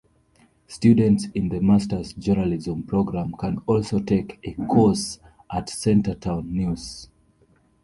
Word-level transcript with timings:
Students 0.65 1.27
in 1.35 1.49
the 1.49 1.59
Masters 1.59 2.13
journalism 2.13 2.81
program 2.81 3.33
can 3.33 3.59
also 3.67 3.99
take 3.99 4.39
a 4.43 4.53
course 4.65 5.19
at 5.53 5.67
Centretown 5.67 6.45
News. 6.49 7.07